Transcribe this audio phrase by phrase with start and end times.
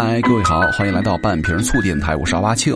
[0.00, 2.72] 嗨，各位好，欢迎来到半瓶醋电台，我是阿巴庆。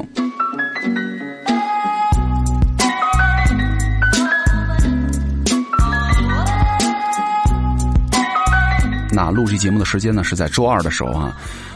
[9.12, 11.32] 那录制节目的时间呢，是在周二的时候啊。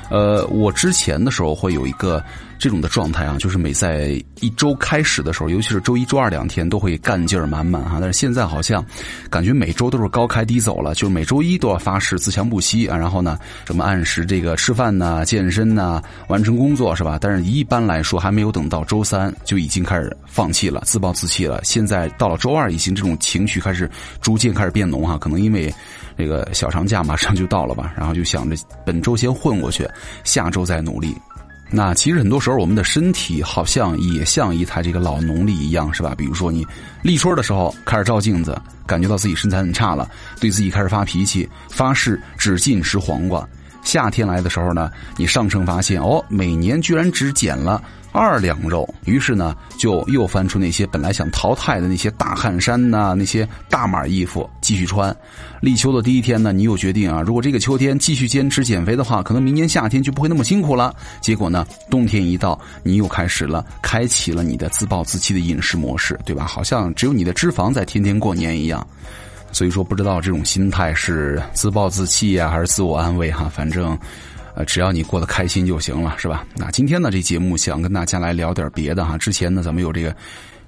[0.08, 2.22] 呃，我之前的时候会有一个
[2.58, 7.98] 这种的状态啊，就是每在一周开始的时候，尤其是周一周二两天，都会干劲儿满满哈。
[8.00, 8.84] 但是现在好像
[9.28, 17.18] 感觉每周都是高开低走了，就是每周一都要发誓自强不息啊，然后呢，什么按时这个吃饭呐、健身呐、完成工作是吧？
[17.20, 21.60] 但是一般来说，还没有等到周三就已经开始放弃了、自暴自弃了。
[21.64, 25.74] 现在到了周二，已经这种情绪开始逐渐开始变浓哈，可能因为。
[26.18, 29.86] 这个小长假马上就到了吧，然后就想着本周先混过去，
[30.24, 31.16] 下周再努力。
[31.68, 36.14] 那其实很多时候我们的身体好像也像一台这个老农历一样，是吧？
[36.16, 36.64] 比如说你
[37.02, 40.08] 立春的时候开始照镜子，感觉到自己身材很差了，
[40.40, 43.44] 对自己开始发脾气，发誓只进食黄瓜。
[43.82, 47.82] 夏天来的时候呢，你上称发现哦，每年居然只减了。
[48.16, 55.14] 二两肉，于是呢，就又翻出那些本来想淘汰的那些大汗衫呐，那些大码衣服继续穿。
[55.60, 60.94] 立秋的第一天呢，你又决定啊，如果这个秋天继续坚持减肥的话，可能明年夏天就不会那么辛苦了。
[61.20, 66.46] 结果呢，冬天一到，你又开始了，开启了你的自暴自弃的饮食模式，对吧？
[66.46, 68.86] 好像只有你的脂肪在天天过年一样。
[69.52, 73.50] 所以说，不知道这种心态是自暴自弃呀，还是自我安慰哈？
[73.54, 73.98] 反正。
[74.56, 76.46] 呃，只要你过得开心就行了，是吧？
[76.56, 79.18] 那今天呢，这节目想跟大家来聊点别的哈。
[79.18, 80.16] 之前呢，咱们有这个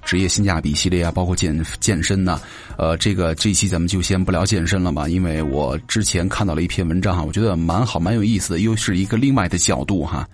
[0.05, 2.39] 职业性价比系列啊，包括健健身呢。
[2.77, 10.29] 呃，这个这期咱们就先不聊健身了吧，因为我之前看到了一篇文章哈，我觉得蛮好，蛮有意思的，又是一个另外的角度哈。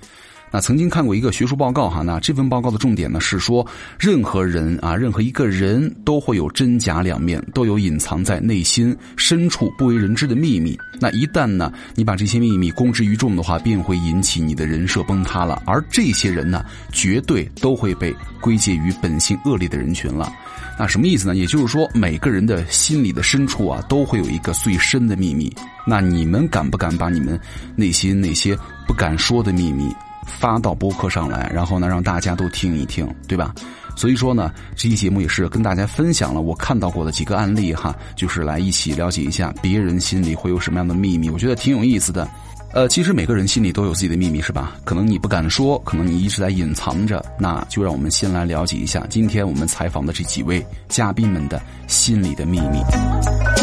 [0.55, 3.67] 那曾经看过一个学术报告哈，那这份报告的重点呢是说，
[3.99, 10.79] 任何人啊，任何一个人都会有真假两面，都有隐藏在内心深处不为人知的秘密。
[10.97, 15.61] 那一旦呢，你把这些秘密公之于众的话，便会引起你的人设崩塌了。
[15.65, 20.31] 而这些人呢，绝对都会被归结于本性恶劣的人群了。
[20.79, 21.35] 那什么意思呢？
[21.35, 25.53] 也就是说，每个人的心里的深处啊，都会有一个最深的秘密。
[25.85, 27.37] 那你们敢不敢把你们
[27.75, 28.57] 内心那些
[28.87, 29.93] 不敢说的秘密？
[30.25, 33.53] 发到播客上来，然后呢，让大家都听一听，对吧？
[33.97, 42.27] 所以说呢，这期节目也是跟大家分享了我看到过的几个案例哈，就是来一起了解一下别人心里会有什么样的秘密，我觉得挺有意思的。
[42.73, 44.75] 呃，其实每个人心里都有自己的秘密，是吧？
[44.83, 53.54] 可能你不敢说，可能你一直在隐藏着，那就让我们先来了解一下今天我们采访的这几位嘉宾们的心里的秘密。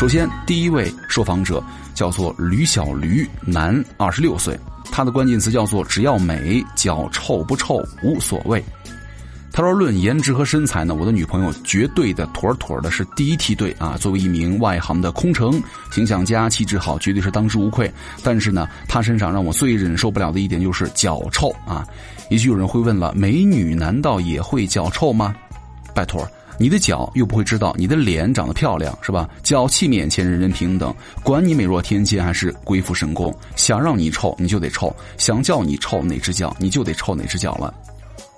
[0.00, 1.62] 首先，第一位受访者。
[1.92, 4.58] 叫做吕小驴，男，二十六岁。
[4.90, 8.64] 他的关键词叫做“只要美，脚臭不臭无所谓”。
[9.52, 13.98] 他说：“论颜值和身材呢，我的女朋友绝对的妥妥的是第一梯队啊！
[14.00, 15.62] 作为一名外行的空乘，
[15.92, 17.92] 形象佳，气质好，绝对是当之无愧。
[18.22, 21.86] 但是呢，她身上让我最忍受不了的一点就是脚臭啊！
[22.30, 25.36] 也许有人会问了，美女难道也会脚臭吗？
[25.94, 26.26] 拜托。”
[26.60, 29.26] 你的脚又不会知道你的脸长得漂亮是吧？
[29.42, 37.72] 脚气面前人人平等，管你美若天仙还是鬼斧神工，想让你臭你就得臭，想叫你臭哪只脚你就得臭哪只脚了。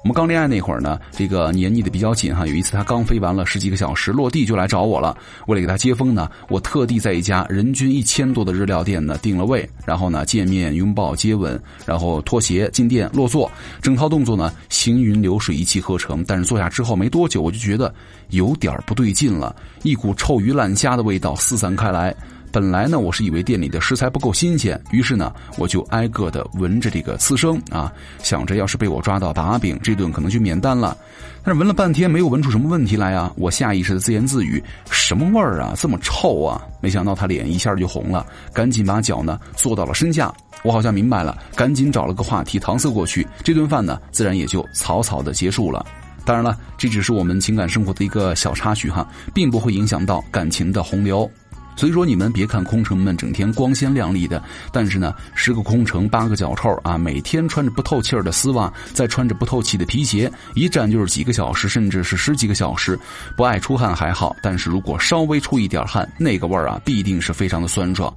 [0.03, 2.45] 我们刚恋爱那会儿呢，这个黏腻的比较紧哈。
[2.45, 5.17] 有一次他刚飞完了十几个小时，落地就来找我了。
[5.47, 13.49] 为了给他接风呢，我特地在一家人均一千多的日料店呢订了位，然后呢见面、拥抱、接吻，然后脱鞋进店落座，
[13.81, 16.25] 整套动作呢行云流水一气呵成。
[16.27, 17.95] 但是坐下之后没多久，我就觉得
[18.31, 22.13] 有点不对劲了，一股臭鱼烂虾的味道四散开来。
[22.53, 27.91] 本来呢，我是以为店里的食材不够新鲜，于是呢，我就挨个的闻着这个刺生啊，
[28.23, 30.95] 想着要是被我抓到把柄，这顿可能就免单了。
[31.43, 33.33] 但是闻了半天，没有闻出什么问题来啊！
[33.37, 36.63] 我下意识的自言自语：什么味儿啊，这么臭啊！
[36.83, 40.31] 没想到他脸一下就红了，赶紧把脚呢坐到了身下。
[40.63, 43.27] 我好像明白了，赶紧找了个话题搪塞过去。
[43.43, 45.85] 这顿饭呢，自然也就草草的结束了。
[46.25, 51.29] 当然了，这只是我们情感生活的一个小插曲哈，并不会影响到感情的洪流。
[51.75, 56.97] 所以说，你们别看空乘们整天光鲜亮丽的，但是呢，十个空乘八个脚臭啊！
[56.99, 62.99] 每天穿着不透气儿的丝袜，再穿着不透气的皮鞋，一站就是几个小时，甚至是十几个小时。
[63.37, 68.15] 不爱出汗还好，但是如果稍微出一点汗，那个味儿啊，必定是非常的酸爽。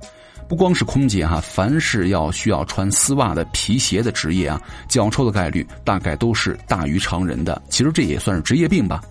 [0.47, 7.59] 不光是空姐哈，凡是要需要穿丝袜的皮鞋的职业啊，脚臭的概率大概都是大于常人的。
[7.69, 9.01] 其实这也算是职业病吧。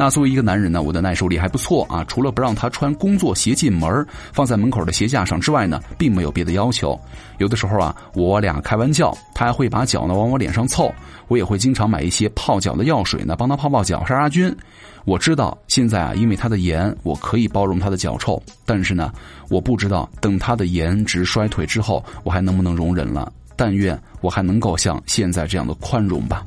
[0.00, 2.02] 那作为一个男人呢，我的耐受力还不错啊。
[2.04, 6.98] 除了不让他穿工作鞋进门，放在门口的鞋架上之外呢，并没有别的要求。
[7.36, 10.90] 有的时候啊，我俩开玩笑，他还会把脚呢往我脸上凑。
[11.28, 14.50] 我也会经常买一些泡脚的药水呢，帮他泡泡脚、杀杀菌。
[15.04, 18.42] 我知道现在啊，因为他的颜，我可以包容他的脚臭。
[18.64, 19.12] 但是呢，
[19.50, 23.30] 我不知道等他的颜值衰退之后，我还能不能容忍了。
[23.54, 26.42] 但愿我还能够像现在这样的宽容吧。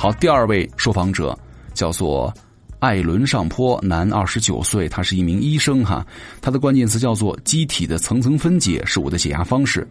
[0.00, 1.36] 好，第二位受访者
[1.74, 2.32] 叫做
[2.78, 6.06] 艾伦上坡，男，二十九岁，他是一名医生哈。
[6.40, 9.84] 他的关键词叫做“机体的层层分解是我的解压方式”。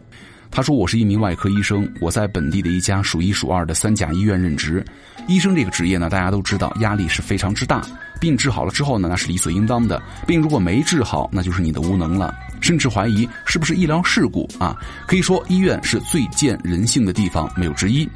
[0.50, 4.82] 他说：“我是一名外科医生，我在本地的一家数一数二的三甲医院任职。
[5.26, 7.82] 医生这个职业呢，大家都知道压力是非常之大。
[8.18, 14.74] 病治好了之后呢，那是理所应当的；病如果没治好，那就是你的无能了，甚至怀疑是不是医疗事故啊。
[15.06, 18.08] 可以说，医院是最见人性的地方，没有之一。”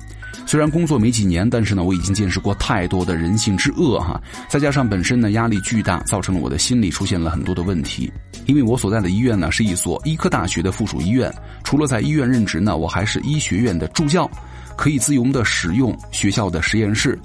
[0.46, 4.20] 虽然工作没几年，但是呢，我已经见识过太多的人性之恶哈。
[4.48, 8.12] 再加上本身呢压力巨大，造成了我的心理出现了很多的问题。
[8.46, 11.32] 因为我所在的医院呢是一所医科大学的附属医院，
[11.62, 14.30] 除了在医院任职呢，我还是医学院的助教，
[14.76, 17.18] 可以自由的使用学校的实验室。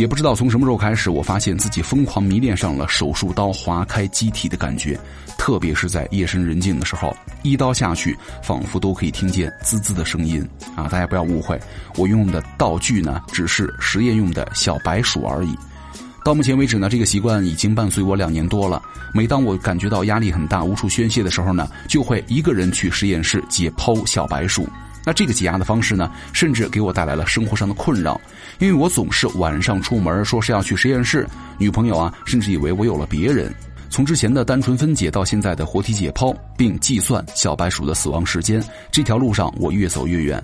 [0.00, 4.98] 也不知道从什么时候开始，我发现自己疯狂迷恋上了手术刀划开机体的感觉，
[5.36, 10.42] 特别是在夜深人静的时候，一刀下去，仿佛都可以听见滋滋的声音
[10.74, 10.88] 啊！
[10.88, 11.60] 大家不要误会，
[11.96, 15.54] 我用的道具呢，只是实验用的小白鼠而已。
[16.24, 18.80] 到目前为止呢，这个习惯已经伴随我两年多了。
[19.12, 24.66] 每当我感觉到压力很大、无处宣泄的时候呢，就会一个人去实验室解剖小白鼠。
[25.02, 28.20] 那这个解压的方式呢，甚至给我带来了生活上的困扰，
[28.60, 31.26] 因为我总是晚上出门，说是要去实验室，
[31.56, 33.52] 女朋友啊，甚至以为我有了别人。
[33.88, 38.62] 从之前的单纯分解到现在的活体解剖，并计算小白鼠的死亡时间，
[38.92, 40.40] 这条路上我越走越远。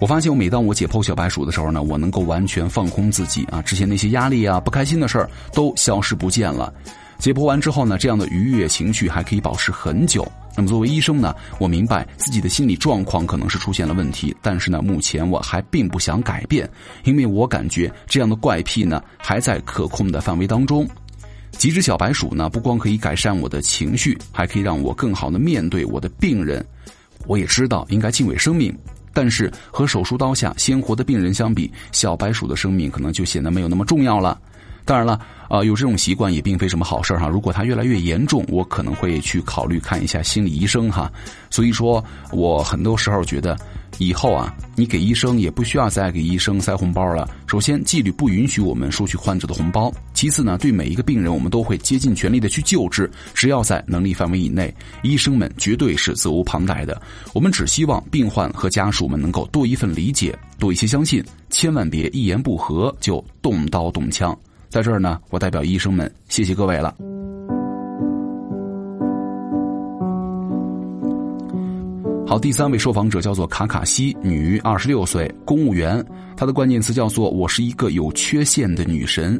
[0.00, 6.72] 我发现，我每当我解剖小白鼠的时候呢，我能够完全放空自己啊，之前那些压力啊、不开心的事儿都消失不见了。
[7.18, 10.26] 解剖完之后呢，这样的愉悦情绪还可以保持很久。
[10.56, 16.68] 那么作为医生呢，我明白自己的心理状况可能是出现了问题，但是呢，目前我还并不想改变，
[17.04, 20.86] 因为我感觉这样的怪癖呢还在可控的范围当中。
[21.52, 26.64] 几只小白鼠呢，不光可以改善我的情绪，还可以让我更好的面对我的病人。
[27.26, 28.76] 我也知道应该敬畏生命，
[29.12, 34.40] 但是和手术刀下鲜活的病人相比，小白鼠的生命可能就显得没有那么重要了。
[34.84, 37.28] 当然了，啊，有这种习惯也并非什么好事哈。
[37.28, 41.10] 如果它越来越严重，我可能会去考虑看一下心理医生哈。
[41.50, 43.56] 所以说我很多时候觉得，
[43.98, 47.28] 以后啊，你给医生也不需要再给医生塞红包了。
[47.46, 57.00] 首先，纪律不允许我们收取患者的红包；其次呢，对每一个病人，我们都会竭尽全力的去救治，只要在能力范围以内，医生们绝对是责无旁贷的。
[57.34, 64.36] 我们只希望病患和家属们能够多一份理解，多一些相信，千万别一言不合就动刀动枪。
[64.72, 66.96] 在这儿呢，我代表医生们谢谢各位了。
[72.26, 76.02] 好，第三位受访者叫做卡卡西，女，二十六岁，公务员。
[76.38, 79.36] 她的关键词叫做“我是一个有缺陷的女神”。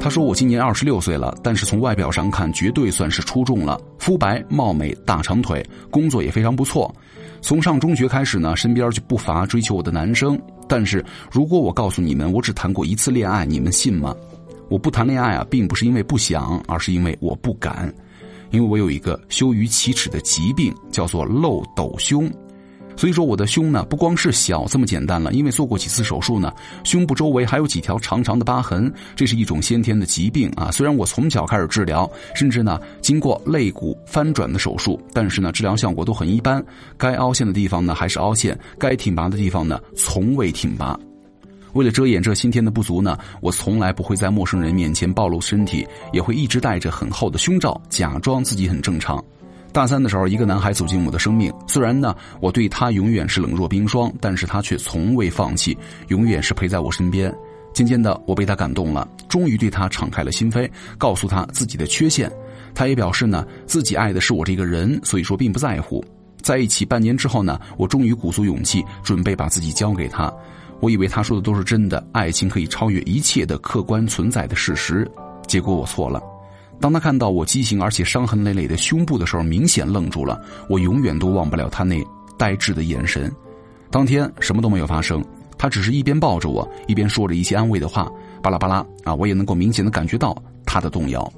[0.00, 6.90] 她说：“我今年二十六岁了，但是从外表上看，绝对算是出众了，肤白貌美，大长腿，工作也非常不错。”
[7.40, 10.40] 从上中学开始呢，身边就不乏追求我的男生。
[10.68, 14.14] 但是如果我告诉你们，我只谈过一次恋爱，你们信吗？
[14.68, 17.92] 我不谈恋爱啊，并不是因为不想，而是因为我不敢，
[18.50, 22.28] 因为我有一个羞于启齿的疾病，叫做漏斗胸。
[22.96, 30.70] 所以说我的胸呢，不光是小这么简单了，因为做过几次手术呢，胸部周围还有几条长长的疤痕，这是一种先天的疾病啊。
[30.70, 36.64] 虽然我从小开始治疗，甚至呢经过肋骨翻转的手术，但是呢治疗效果都很一般，
[36.96, 40.98] 该凹陷的地方呢还是凹陷，该挺拔的地方呢从未挺拔。
[41.74, 49.22] 为了遮掩这先天的不足呢，我从来不会在陌生人面前暴露身体，也会一直戴着很厚的胸罩，假装自己很正常。
[49.76, 51.52] 大三的时候，一个男孩走进我的生命。
[51.66, 55.76] 虽然呢，我对他永远是冷若冰霜，但是他却从未放弃，
[56.08, 57.30] 永远是陪在我身边。
[57.74, 60.66] 渐渐的，我被他感动了，终于对他敞开了心扉，
[60.96, 62.32] 告诉他自己的缺陷。
[62.74, 66.02] 他也表示呢，自己爱的是我这个人，所以说并不在乎。
[66.40, 70.32] 在一起半年之后呢，我终于鼓足勇气，准备把自己交给他。
[70.80, 75.06] 我以为他说的都是真的，爱情可以超越一切的客观存在的事实。
[75.46, 76.18] 结果我错了。
[76.80, 80.40] 当他看到我畸形而且伤痕累累的胸部的时候，明显愣住了。
[80.68, 82.04] 我永远都忘不了他那
[82.36, 83.32] 呆滞的眼神。
[83.90, 85.24] 当天什么都没有发生，
[85.56, 88.10] 他只是一边抱着我，一边说着一些安慰的话，
[88.42, 89.14] 巴拉巴拉啊！
[89.14, 91.32] 我也能够明显的感觉到他的动摇。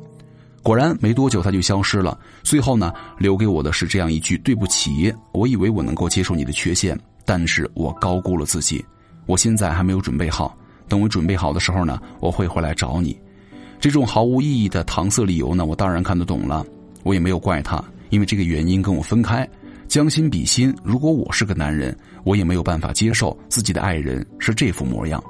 [0.60, 2.18] 果然没多久他就消失了。
[2.42, 8.84] 最后呢，留给我的是这样一句：“对不起，我以为我能够接受你的缺陷，但是我高估了自己。
[9.24, 10.56] 我现在还没有准备好，
[10.88, 13.16] 等我准备好的时候呢，我会回来找你。”
[13.80, 16.64] 这种毫无意义的搪塞理由呢，我当然看得懂了，
[17.04, 19.48] 我也没有怪他，因为这个原因跟我分开。
[19.86, 25.22] 将心比心，如果我是个男人，我也没有办法接受自己的爱人是这副模样。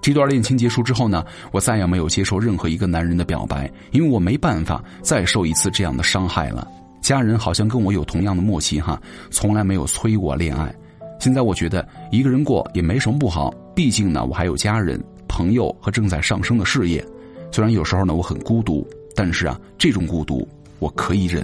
[0.00, 6.66] 这段恋情结束之后呢，我再也没有接受任何一个男人的表白，因为我没办法再受一次这样的伤害了。
[7.02, 8.98] 家人好像跟我有同样的默契哈，
[9.30, 10.74] 从来没有催我恋爱。
[11.18, 17.04] 现在我觉得一个人过也没什么不好，毕竟呢，我还有家人、朋友和正在上升的事业。
[17.50, 20.46] 虽然有时候呢我很孤独，但是啊，这种孤独
[20.78, 21.42] 我可以忍。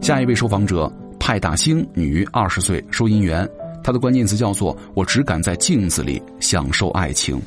[0.00, 3.48] 下一位受访者派大星，女，二十岁，收银员。
[3.82, 7.40] 她的关键词叫做“我只敢在镜子里享受爱情”。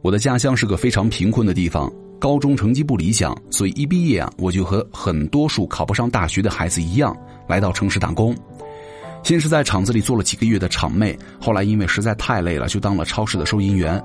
[0.00, 1.92] 我的家乡是个非常贫困的地方，
[2.22, 7.12] 高中成绩不理想，所以一毕业啊，我就和很多数考不上大学的孩子一样，
[7.48, 8.32] 来到城市打工。
[9.24, 14.00] 先是在厂子里做了几个月的厂妹，后来因为实在太累了，就当了超市的收银员。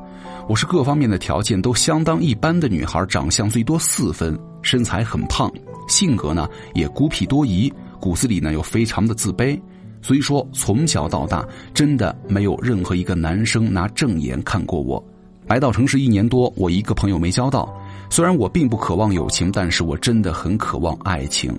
[0.50, 5.54] 我是各方面的条件都相当一般的女孩，长相最多四分，身材很胖。
[5.88, 9.62] 性格呢也孤僻多疑，骨子里呢又非常的自卑，
[10.02, 15.04] 所以说从小到大真的没有任何一个男生拿正眼看过我。
[15.46, 17.72] 来到城市一年多，我一个朋友没交到。
[18.10, 21.56] 虽然我并不渴望友情，但是我真的很渴望爱情。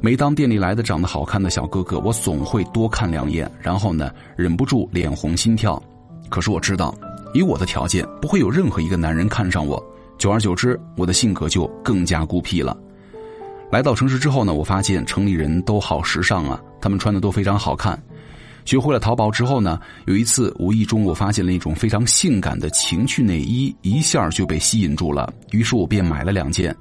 [0.00, 5.82] 每当店里来的长得好看的小哥哥，我总会多看两眼，然后呢忍不住脸红心跳。
[6.28, 6.94] 可是我知道，
[7.32, 9.82] 以我的条件，不会有任何一个男人看上我。
[10.18, 12.76] 久而久之，我的性格就更加孤僻了。
[13.70, 18.00] 来到城市之后呢，我发现城里人都好时尚啊，他们穿的都非常好看。
[18.66, 25.32] 学会了淘宝之后呢，有一次无意中我发现了一种非常性感的情趣内衣，一下就被吸引住了。
[25.52, 26.76] 于是我便买了两件。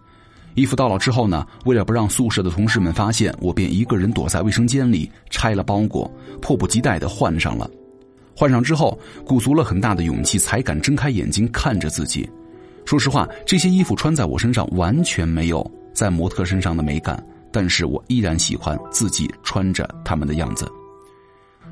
[0.55, 6.11] 衣服到了之后呢，为了不让宿舍的同事们发现，我便一个人躲在卫生间里拆了包裹，
[6.41, 7.69] 迫不及待的换上了。
[8.35, 12.27] 换上之后，鼓足了很大的勇气才敢睁开眼睛看着自己。
[12.83, 15.71] 说实话，这些衣服穿在我身上完全没有。
[15.93, 20.67] 在模特身上的美感，但是我依然喜欢自己穿着他们的样子。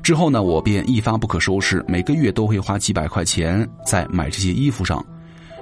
[0.04, 5.02] 之后呢，我便一发不可收拾，每个月都会花几百块钱在买这些衣服上。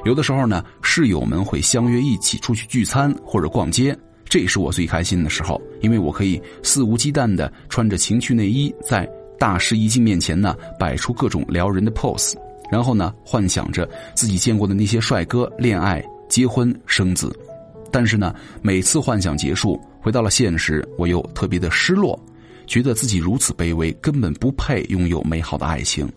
[0.04, 9.08] 有的时候呢，室友们会相约一起出去聚餐或者逛街，这也是我最开心的时候，因为我可以肆无忌惮的穿着情趣内衣，在
[9.38, 12.34] 大师衣镜面前呢摆出各种撩人的 pose，
[12.68, 17.32] 然后呢幻想着自己见过的那些帅哥恋爱、结婚、生子。
[17.92, 22.18] 但是呢，每次幻想结束，回到了现实，我又特别的失落，
[22.66, 26.10] 觉得自己如此卑微，根本不配拥有美好的爱情。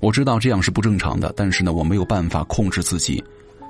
[0.00, 3.22] 我知道这样是不正常的，但是呢，我没有办法控制自己，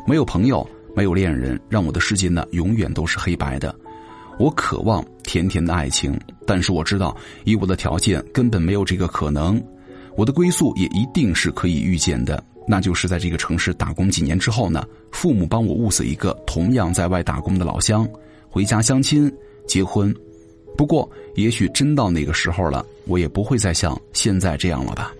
[0.06, 3.74] 没有朋友，没有恋人，让我的世界呢永远都是黑白的。
[4.38, 9.62] 我渴望甜甜的爱情，但是我知道，以我的条件，根本没有这个可能。
[10.16, 12.42] 我的归宿也一定是可以预见的。
[12.66, 18.06] 那就是在这个城市打工几年之后呢，父母帮我物色一个同样在外打工的老乡，
[18.50, 19.32] 回家相亲
[19.68, 20.12] 结婚。
[20.76, 25.12] 不过，也许真到那个时候了，我也不会再像现在这样了吧。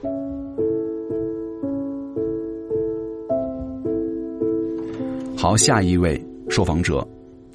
[5.37, 7.07] 好，下一位受访者，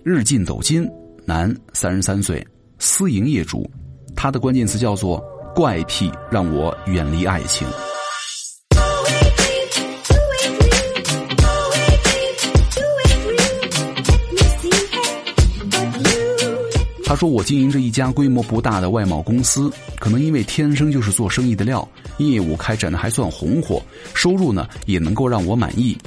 [0.03, 0.89] 日进斗金，
[1.25, 2.45] 男，三十三岁，
[2.79, 3.69] 私营业主，
[4.15, 7.67] 他的关键词叫做怪癖，让我远离爱情。
[17.11, 21.85] 他说：“我经营着一家规模不大的外贸公司，可能因为天生就是做生意的料，
[22.19, 25.97] 业务开展的还算红火，收入呢也能够让我满意。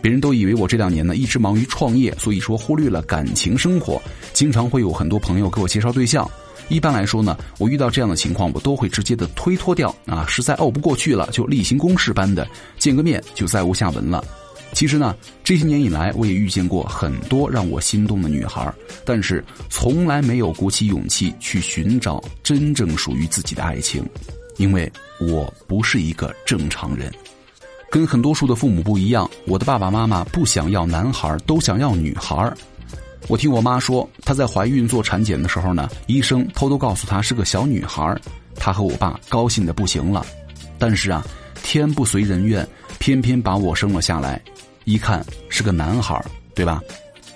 [0.00, 4.00] 别人都以为我这两年呢一直忙于创业，所以说忽略了感情生活，
[4.32, 6.30] 经常会有很多朋友给我介绍对象。
[6.68, 12.46] 一般来说呢，我遇到这样的情况，我都会直接的推脱掉啊，实在拗不过去了，就例行公事般的
[12.78, 14.24] 见个面，就再无下文了。”
[14.72, 15.14] 其实呢，
[15.44, 18.72] 这些年以来，我也遇见过很多让我心动的女孩，
[19.04, 24.02] 但是从来没有鼓起勇气去寻找真正属于自己的爱情，
[24.56, 27.12] 因为我不是一个正常人，
[27.90, 29.30] 跟很多数的父母不一样。
[29.46, 32.52] 我的爸爸妈妈不想要男孩，都想要女孩。
[33.28, 38.16] 我听我妈说，她在怀孕做产检的时候呢，医生偷偷告诉她是个小女孩，
[38.56, 40.24] 她和我爸高兴的不行了。
[40.78, 41.24] 但是啊，
[41.62, 42.66] 天不随人愿，
[42.98, 44.42] 偏偏把我生了下来。
[44.84, 46.22] 一看是个男孩
[46.54, 46.82] 对吧？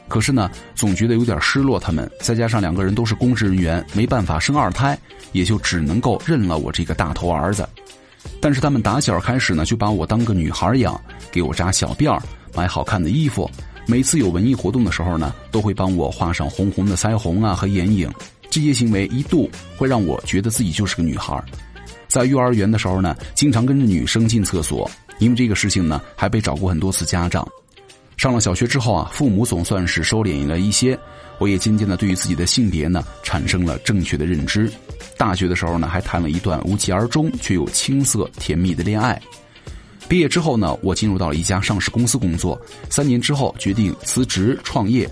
[0.09, 1.81] 可是呢，总觉得有点失落。
[1.81, 4.97] 他们再加上两个人都是公职人员，没办法生二胎，
[5.33, 7.69] 也就只能够认了我这个大头儿子。
[8.41, 11.01] 但是他们打小开始呢，就把我当个女孩养，
[11.33, 12.23] 给我扎小辫儿，
[12.55, 13.51] 买好看的衣服。
[13.87, 18.09] 每次有文艺活动的时候呢，都会帮我画上红红的腮红啊和眼影。
[18.49, 21.43] 这些行为一度会让我觉得自己就是个女孩。
[22.09, 27.47] 在幼儿园的时候呢，经常跟着女生进厕所，因为这个事情呢，还被找过很多次家长。
[28.17, 30.99] 上了小学之后啊，父母总算是收敛了一些，
[31.39, 34.71] 我也渐渐的对于自己的性别呢产生了正确的认知。
[35.19, 39.21] 大学的时候呢，还谈了一段无疾而终却又青涩甜蜜的恋爱。
[40.09, 42.59] 毕业之后呢，我进入到了一家上市公司工作，
[42.89, 45.09] 三年之后决定辞职创业。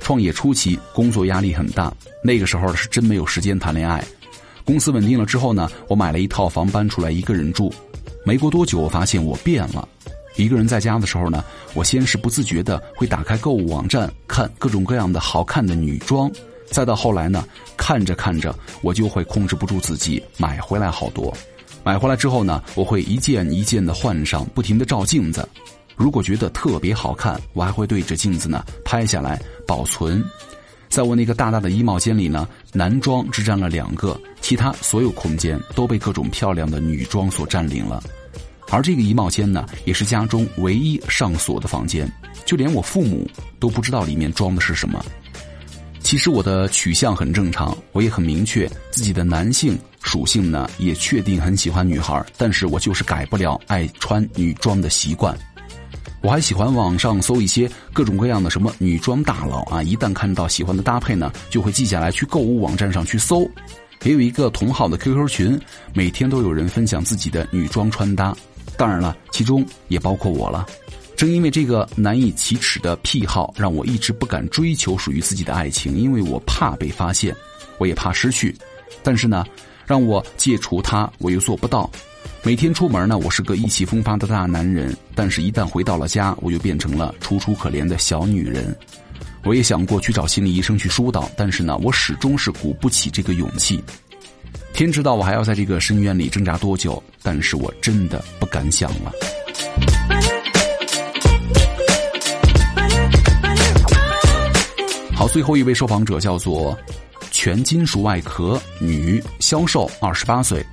[0.00, 1.92] 创业初期工作压力很大，
[2.24, 4.02] 那个时候是真没有时间谈恋爱。
[4.64, 7.72] 公司稳定了之后呢，我买了一套房搬出来一个人住。
[8.24, 9.88] 没过多久，我发现我变了。
[10.36, 16.30] 一个人在家的时候呢，我先是不自觉的会打开购物网站看各种各样的好看的女装，
[16.66, 17.44] 再到后来呢，
[17.76, 21.36] 看着看着我就会控制不住自己买回来好多。
[21.82, 25.46] 买回来之后呢，我会一件一件的换上，不停的照镜子。
[25.96, 30.24] 如果觉得特别好看，我还会对着镜子呢拍下来保存。
[30.88, 38.02] 在我那个大大的衣帽间里呢，男装只占了两个，其他所有空间都被各种漂亮的女装所占领了。
[38.70, 42.10] 而这个衣帽间呢，也是家中唯一上锁的房间，
[42.44, 43.28] 就连我父母
[43.58, 45.04] 都不知道里面装的是什么。
[46.00, 55.36] 其实我的取向很正常，我也很明确自己的男性属性呢，也确定很喜欢女孩，但是我就是改不了爱穿女装的习惯。
[56.22, 63.50] 我还喜欢网上搜一些各种各样的什么女装大佬啊，一旦看到喜欢的搭配呢，就会记下来去购物网站上去搜。
[64.04, 65.60] 也有一个同好的 QQ 群，
[65.92, 68.34] 每天都有人分享自己的女装穿搭。
[68.76, 70.66] 当然了，其中也包括我了。
[71.16, 77.36] 正因为这个难以启齿的癖好，让我一直不敢追求属于自己的爱情，因为我怕被发现，
[77.76, 78.56] 我也怕失去。
[79.02, 79.44] 但是呢，
[79.86, 81.90] 让我戒除它，我又做不到。
[82.42, 88.74] 每天出门呢，我是个意气风发的大男人，但是一旦回到了家，我又变成了楚楚可怜的小女人。
[89.42, 93.82] 我也想过去找心理医生去疏导，但是呢，我始终是鼓不起这个勇气。
[94.72, 99.12] 天知道我还要在这个深渊里挣扎多久，但是我真的不敢想了。
[105.14, 106.78] 好，最后一位受访者叫做
[107.30, 110.64] 全金属外壳女销售，二十八岁，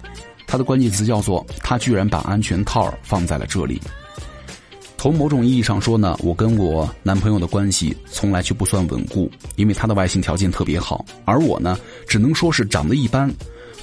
[0.45, 3.81] 她的关键词叫做她居然把安全套放在了这里。
[5.07, 13.33] 从某种意义上说呢，我跟我男朋友的关系从来就不算稳固，因为他的外形条件特别好，而我呢，只能说是长得一般。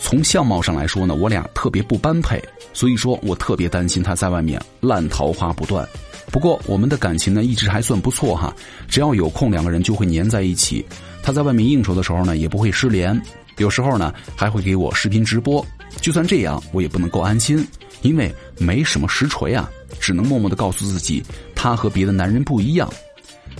[0.02, 2.38] 从相貌上来说呢，我俩特别不般配，
[2.74, 5.88] 所以说我特别担心他在外面烂桃花不断。
[6.30, 8.54] 不过我们的感情呢一直还算不错哈，
[8.86, 10.84] 只要有空两个人就会黏在一起。
[11.22, 13.18] 他在外面应酬的时候呢也不会失联，
[13.56, 15.64] 有时候呢还会给我视频直播。
[16.02, 17.66] 就算这样，我也不能够安心，
[18.02, 21.22] 因为没什么实锤啊，只能默默的告诉自己
[21.54, 22.90] 他和别的男人不一样。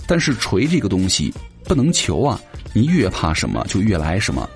[0.07, 2.39] 但是锤这个东西不能求啊，
[2.73, 4.47] 你越怕什么就越来什么。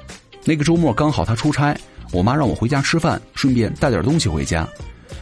[0.44, 1.76] 那个周末刚好他出差，
[2.12, 4.68] 我妈让我回家吃饭，顺便带点东西回家。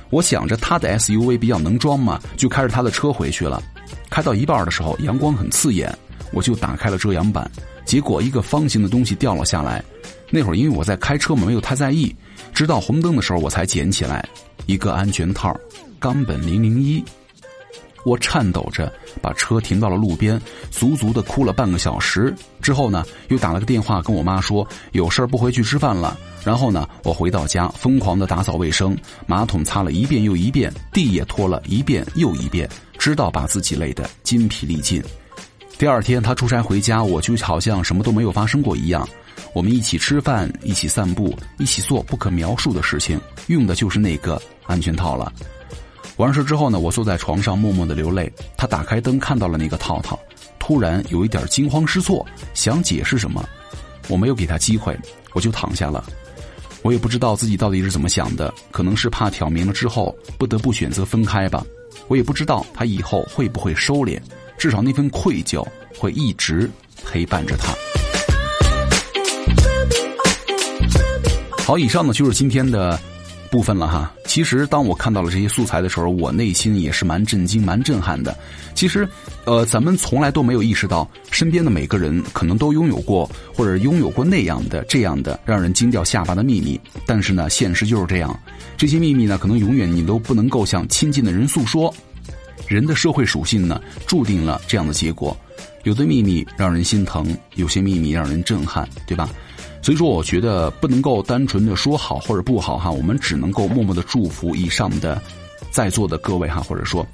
[0.10, 3.62] 我想着他的 SUV 比较能装嘛，就开着他的车回去了。
[4.10, 5.94] 开到一半的时候，阳光很刺眼，
[6.32, 7.50] 我就打开了遮阳板，
[7.86, 9.84] 结果一个方形的东西掉了下来。
[10.30, 12.14] 那会儿因为我在开车嘛，没有太在意，
[12.54, 14.28] 直到红灯的时候我才捡起来，
[14.66, 15.58] 一个安全套，
[16.00, 17.04] 冈本零零一。
[18.06, 20.40] 我颤抖着把车停到了路边，
[20.72, 22.34] 足足的哭了半个小时。
[22.62, 26.18] 之后呢，又打了个电话跟我妈说有事儿不回去吃饭了。
[26.46, 35.04] 然后呢，我回到家疯狂的打扫卫生，马桶擦了一遍又一遍，地也拖了一遍又一遍，直到把自己累得筋疲力尽。
[35.78, 39.06] 第二天他出差回家，我就好像什么都没有发生过一样。
[39.54, 45.34] 我们一起吃饭，一起散步，一起做不可描述的事情，用的就是那个安全套了。
[46.18, 48.32] 完事之后呢，我坐在床上默默的流泪。
[48.58, 50.20] 他打开灯看到了那个套套，
[50.58, 52.26] 突然有一点惊慌失措，
[52.56, 53.48] 想解释什么，
[54.08, 54.98] 我没有给他机会，
[55.34, 56.04] 我就躺下了。
[56.82, 61.64] 我也不知道自己到底是怎么想的，可能是怕挑明了之后不得不选择分开吧。
[62.08, 64.20] 我也不知道他以后会不会收敛，
[64.58, 65.64] 至少那份愧疚
[66.00, 66.68] 会一直
[67.06, 67.76] 陪伴着他。
[71.64, 73.00] 好，以上呢就是今天的。
[73.50, 78.38] 部分了哈，其实当我看到了这些素材的时候，我内心也是蛮震惊、蛮震撼的。
[78.76, 79.08] 其实，
[79.46, 86.80] 呃，咱们从来都没有意识到，身边的每个人可能都拥有过或者拥有过那样的、这样的让人惊掉下巴的秘密。
[87.06, 88.38] 但是呢，现实就是这样，
[88.78, 91.94] 这些秘密呢，可能永远你都不能够向亲近的人诉说。
[92.68, 95.36] 人的社会属性呢，注定了这样的结果。
[95.84, 99.30] 有的秘密让人心疼，有些秘密让人震撼，对吧？
[99.88, 105.22] 所以说，我觉得不能够单纯的说好或者不好哈，我们只能够默默的祝福以上的
[105.72, 107.08] 在座的各位哈，或者说，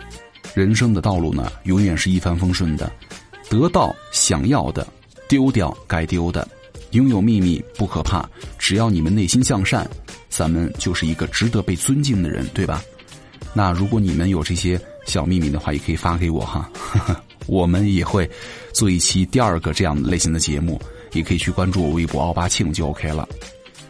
[0.56, 2.92] 人生的道路呢，永远是一帆风顺的，
[3.48, 4.88] 得到想要的，
[5.30, 6.48] 丢掉该丢的，
[6.94, 9.88] 拥有秘密不可怕，只要你们内心向善，
[10.28, 12.84] 咱们就是一个值得被尊敬的人，对吧？
[13.54, 16.68] 那如果你们有这些小秘密的话，也可以发给我哈，
[17.46, 18.28] 我们也会
[18.74, 20.82] 做一期第二个这样类型的节目。
[21.14, 23.28] 也可以去关注我微博奥巴庆就 OK 了。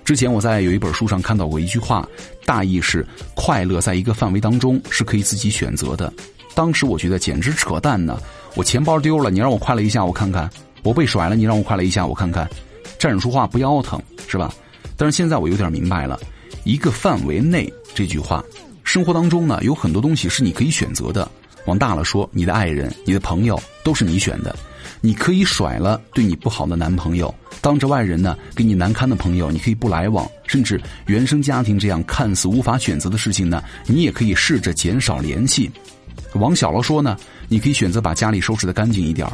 [0.05, 2.07] 之前我在有一本书上看到过一句话，
[2.45, 3.05] 大意是
[3.35, 6.11] 快乐在一个范围当中是可以自己选择的。
[6.53, 8.19] 当时我觉得简直扯淡呢！
[8.55, 10.47] 我钱包丢了，你让我快乐一下我看看；
[10.83, 12.47] 我被甩了，你让我快乐一下我看看。
[12.99, 14.53] 站着说话不腰疼是吧？
[14.95, 16.19] 但是现在我有点明白了，
[16.65, 18.43] 一个范围内这句话，
[18.83, 21.27] 生活当中呢有很多东西是你可以选择的。
[21.65, 24.53] 往大了说，你的爱人、你的朋友都是你选的。
[25.05, 35.69] 你可以甩了对你不好的男朋友，当着外人呢给你难堪的朋友，你可以不来往，甚至原生家庭这样看似无法选择的事情呢，你也可以试着减少联系。
[36.35, 37.17] 往小了说呢，
[37.49, 39.27] 你可以选择把家里收拾的干净一点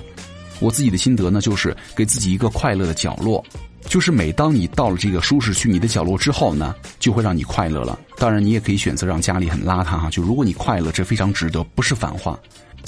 [0.59, 3.45] 我自己的心得呢，就是给自己一个快乐的角落，
[3.85, 7.99] 就是每当你到了这个舒适区你的角落之后呢，就会让你快乐了。
[8.17, 12.37] 当然，你也可以选择让家里很邋遢哈，就如果你快乐，这非常值得，不是反话。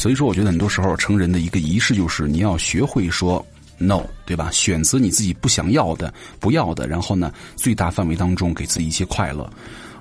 [0.02, 3.46] 所以说，我觉得很多时候成人的一个仪式就是你要学会说
[3.78, 4.50] no，对吧？
[4.52, 9.48] 选择你自己不想要的、不要的，然后呢，最大范围当中给自己一些快乐。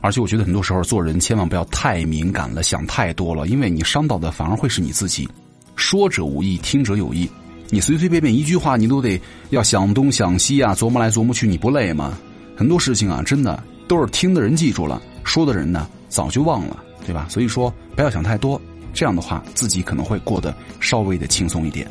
[0.01, 5.29] 而且，我觉得很多时候做人千万不要太敏感了，想太多了，因为你伤到的反而会是你自己。
[5.77, 7.29] 说者无意，听者有意。
[7.69, 12.17] 你随随便便一句话，你都得要想东想西啊，琢磨来琢磨去，你不累吗？
[12.57, 17.27] 很多事情啊，真的都是听的人记住了，说的人呢早就忘了，对吧？
[17.29, 18.59] 所以说，不要想太多。
[18.93, 21.87] 这样的话自己可能会过得稍微的轻松一点。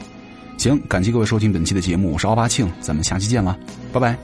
[0.58, 3.58] 行感谢各位收听本期的节目我是奥巴庆咱们下期见了
[3.94, 4.18] 拜拜。